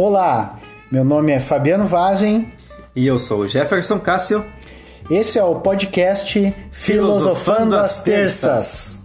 [0.00, 0.60] Olá,
[0.92, 2.52] meu nome é Fabiano Vazen.
[2.94, 4.46] E eu sou Jefferson Cássio.
[5.10, 9.02] Esse é o podcast Filosofando as Terças.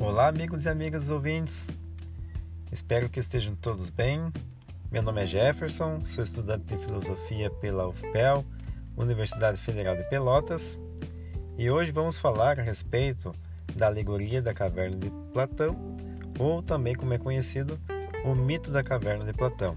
[0.00, 1.68] Olá, amigos e amigas ouvintes.
[2.72, 4.32] Espero que estejam todos bem.
[4.90, 8.42] Meu nome é Jefferson, sou estudante de filosofia pela UFPEL,
[8.96, 10.78] Universidade Federal de Pelotas,
[11.56, 13.34] e hoje vamos falar a respeito
[13.76, 15.76] da alegoria da caverna de Platão,
[16.38, 17.78] ou também como é conhecido,
[18.24, 19.74] o mito da caverna de Platão.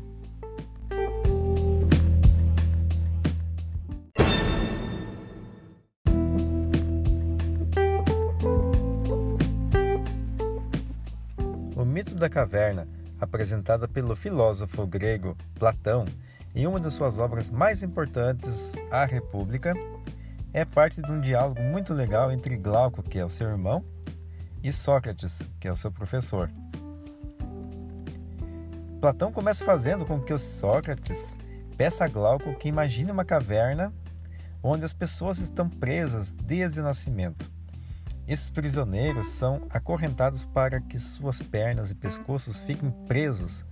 [11.75, 12.88] O mito da caverna,
[13.20, 16.05] apresentada pelo filósofo grego Platão
[16.55, 19.75] em uma de suas obras mais importantes, A República,
[20.53, 23.84] é parte de um diálogo muito legal entre Glauco, que é o seu irmão,
[24.64, 26.50] e Sócrates, que é o seu professor.
[29.00, 31.38] Platão começa fazendo com que o Sócrates
[31.78, 33.94] peça a Glauco que imagine uma caverna
[34.64, 37.52] onde as pessoas estão presas desde o nascimento.
[38.28, 43.64] Esses prisioneiros são acorrentados para que suas pernas e pescoços fiquem presos,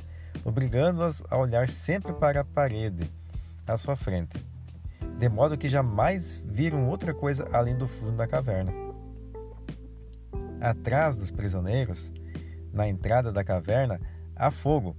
[0.45, 3.11] obrigando-as a olhar sempre para a parede
[3.67, 4.54] à sua frente
[5.17, 8.71] de modo que jamais viram outra coisa além do fundo da caverna.
[10.59, 12.11] Atrás dos prisioneiros,
[12.73, 13.99] na entrada da caverna,
[14.35, 14.95] há fogo,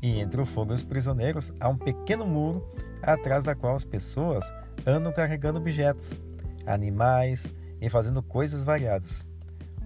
[0.00, 2.64] e entre o fogo e os prisioneiros há um pequeno muro
[3.02, 4.52] atrás da qual as pessoas
[4.86, 6.18] andam carregando objetos,
[6.66, 9.28] animais e fazendo coisas variadas.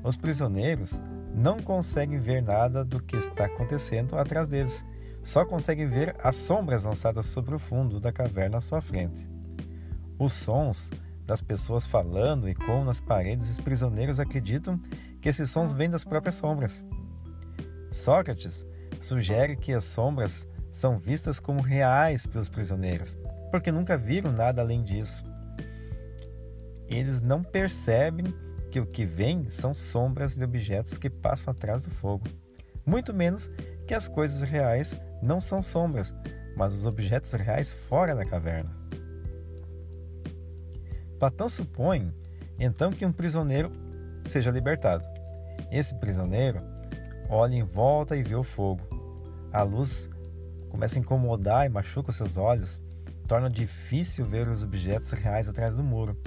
[0.05, 1.00] Os prisioneiros
[1.34, 4.84] não conseguem ver nada do que está acontecendo atrás deles,
[5.23, 9.31] só conseguem ver as sombras lançadas sobre o fundo da caverna à sua frente.
[10.23, 10.89] Os sons
[11.27, 14.78] das pessoas falando e como nas paredes, os prisioneiros acreditam
[15.21, 16.87] que esses sons vêm das próprias sombras.
[17.91, 18.65] Sócrates
[19.00, 23.19] sugere que as sombras são vistas como reais pelos prisioneiros,
[23.50, 25.25] porque nunca viram nada além disso.
[26.87, 28.32] Eles não percebem
[28.71, 32.28] que o que vem são sombras de objetos que passam atrás do fogo,
[32.87, 33.50] muito menos
[33.88, 36.15] que as coisas reais não são sombras,
[36.56, 38.71] mas os objetos reais fora da caverna.
[41.22, 42.12] Platão supõe
[42.59, 43.71] então que um prisioneiro
[44.25, 45.05] seja libertado.
[45.71, 46.60] Esse prisioneiro
[47.31, 48.83] olha em volta e vê o fogo.
[49.53, 50.11] A luz
[50.69, 52.82] começa a incomodar e machuca os seus olhos,
[53.28, 56.21] torna difícil ver os objetos reais atrás do muro.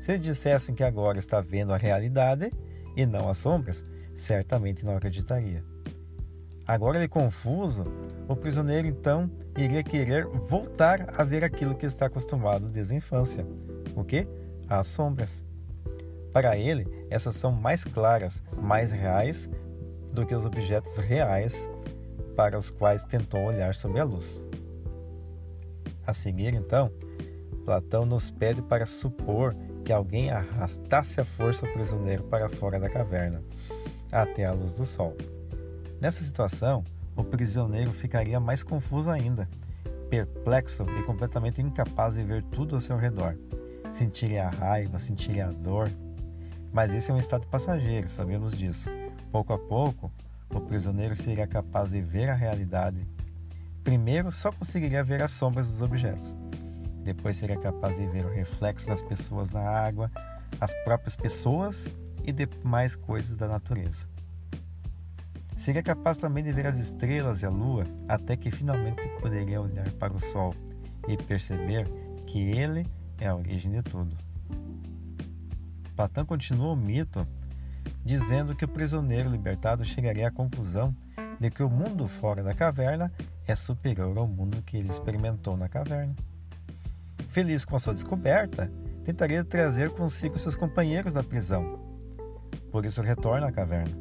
[0.00, 2.50] Se ele dissessem que agora está vendo a realidade
[2.96, 3.84] e não as sombras,
[4.14, 5.62] certamente não acreditaria.
[6.66, 7.84] Agora ele é confuso,
[8.26, 13.46] o prisioneiro então iria querer voltar a ver aquilo que está acostumado desde a infância,
[13.96, 14.28] o que?
[14.68, 15.44] As sombras.
[16.32, 19.48] Para ele, essas são mais claras, mais reais
[20.12, 21.68] do que os objetos reais
[22.36, 24.44] para os quais tentou olhar sob a luz.
[26.06, 26.92] A seguir, então,
[27.64, 32.90] Platão nos pede para supor que alguém arrastasse a força o prisioneiro para fora da
[32.90, 33.42] caverna,
[34.12, 35.16] até a luz do sol.
[36.00, 36.84] Nessa situação,
[37.16, 39.48] o prisioneiro ficaria mais confuso ainda,
[40.10, 43.36] perplexo e completamente incapaz de ver tudo ao seu redor
[43.96, 45.90] sentiria a raiva, sentiria a dor.
[46.72, 48.90] Mas esse é um estado passageiro, sabemos disso.
[49.32, 50.12] Pouco a pouco,
[50.54, 53.06] o prisioneiro seria capaz de ver a realidade.
[53.82, 56.36] Primeiro, só conseguiria ver as sombras dos objetos.
[57.02, 60.10] Depois, seria capaz de ver o reflexo das pessoas na água,
[60.60, 61.90] as próprias pessoas
[62.22, 64.06] e demais coisas da natureza.
[65.56, 69.90] Seria capaz também de ver as estrelas e a lua, até que finalmente poderia olhar
[69.92, 70.54] para o sol
[71.08, 71.86] e perceber
[72.26, 72.86] que ele
[73.18, 74.16] é a origem de tudo.
[75.94, 77.26] Platão continua o mito
[78.04, 80.94] dizendo que o prisioneiro libertado chegaria à conclusão
[81.40, 83.12] de que o mundo fora da caverna
[83.46, 86.14] é superior ao mundo que ele experimentou na caverna.
[87.28, 88.70] Feliz com a sua descoberta,
[89.04, 91.78] tentaria trazer consigo seus companheiros da prisão.
[92.70, 93.96] Por isso retorna à caverna.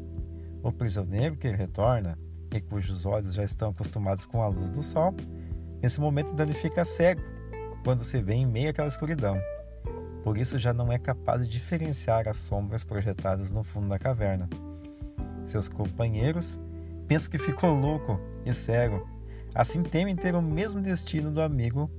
[0.64, 2.18] O prisioneiro que retorna
[2.52, 5.14] e cujos olhos já estão acostumados com a luz do sol,
[5.82, 7.22] nesse momento ele fica cego
[7.86, 9.40] quando se vê em meio àquela escuridão.
[10.24, 14.50] Por isso já não é capaz de diferenciar as sombras projetadas no fundo da caverna.
[15.44, 16.60] Seus companheiros
[17.08, 19.08] pensam que ficou louco e cego.
[19.54, 21.90] Assim temem ter o mesmo destino do amigo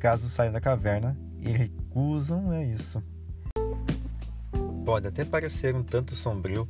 [0.00, 3.00] caso saia da caverna e recusam é isso.
[4.84, 6.68] Pode até parecer um tanto sombrio,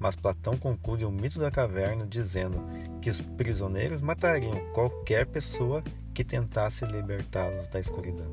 [0.00, 2.58] mas Platão conclui o mito da caverna dizendo
[3.02, 8.26] que os prisioneiros matariam qualquer pessoa que tentasse libertá-los da escuridão.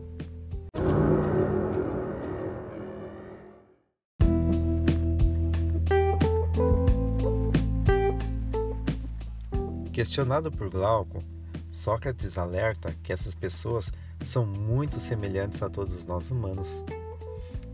[9.92, 11.22] Questionado por Glauco,
[11.70, 13.92] Sócrates alerta que essas pessoas
[14.24, 16.84] são muito semelhantes a todos nós humanos.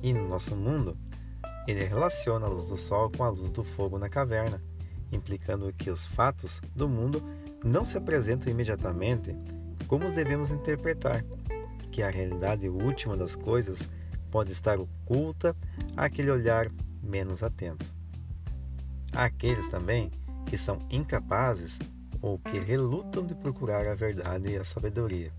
[0.01, 0.97] E no nosso mundo,
[1.67, 4.61] ele relaciona a luz do sol com a luz do fogo na caverna,
[5.11, 7.21] implicando que os fatos do mundo
[7.63, 9.35] não se apresentam imediatamente
[9.87, 11.23] como os devemos interpretar,
[11.91, 13.87] que a realidade última das coisas
[14.31, 15.55] pode estar oculta
[15.95, 16.67] àquele olhar
[17.01, 17.93] menos atento.
[19.11, 20.11] Há aqueles também
[20.47, 21.77] que são incapazes
[22.21, 25.31] ou que relutam de procurar a verdade e a sabedoria.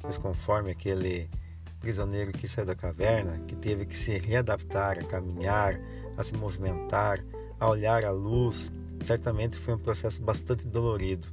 [0.00, 1.30] Pois, conforme aquele
[1.80, 5.80] prisioneiro que saiu da caverna, que teve que se readaptar a caminhar,
[6.16, 7.24] a se movimentar,
[7.58, 11.26] a olhar a luz, certamente foi um processo bastante dolorido.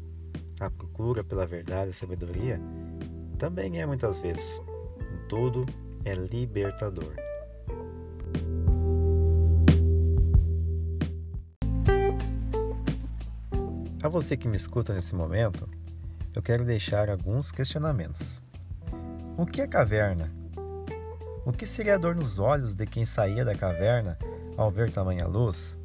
[0.59, 2.59] A procura pela verdade e sabedoria
[3.37, 4.59] também é muitas vezes.
[5.29, 5.65] Tudo
[6.03, 7.13] é libertador.
[14.01, 15.69] A você que me escuta nesse momento,
[16.33, 18.41] eu quero deixar alguns questionamentos.
[19.37, 20.31] O que é caverna?
[21.45, 24.17] O que seria a dor nos olhos de quem saía da caverna
[24.57, 25.77] ao ver tamanha luz?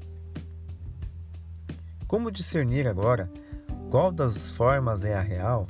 [2.07, 3.31] Como discernir agora
[3.91, 5.67] qual das formas é a real?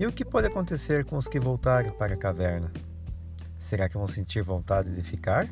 [0.00, 2.72] E o que pode acontecer com os que voltarem para a caverna?
[3.56, 5.48] Será que vão sentir vontade de ficar?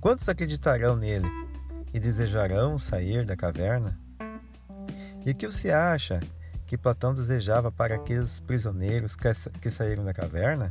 [0.00, 1.28] Quantos acreditarão nele
[1.94, 3.96] e desejarão sair da caverna?
[5.24, 6.18] E o que você acha
[6.68, 10.70] que Platão desejava para aqueles prisioneiros que saíram da caverna?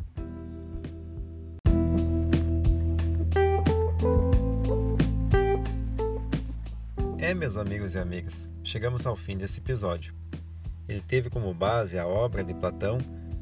[7.17, 10.13] É, meus amigos e amigas, chegamos ao fim desse episódio.
[10.87, 12.99] Ele teve como base a obra de Platão,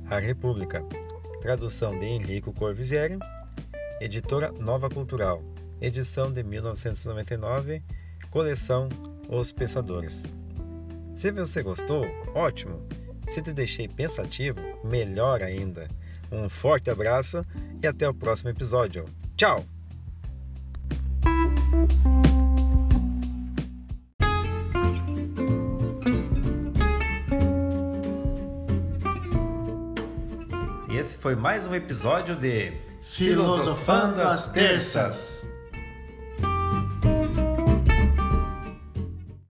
[0.10, 0.82] A República,
[1.42, 3.20] tradução de Henrico Corvisieri,
[4.00, 5.44] editora Nova Cultural,
[5.82, 7.84] edição de 1999,
[8.32, 8.88] coleção
[9.28, 10.24] Os Pensadores.
[11.16, 12.86] Se você gostou, ótimo!
[13.26, 15.88] Se te deixei pensativo, melhor ainda!
[16.30, 17.46] Um forte abraço
[17.82, 19.06] e até o próximo episódio.
[19.38, 19.66] Tchau!
[30.94, 35.55] Esse foi mais um episódio de Filosofando às Terças.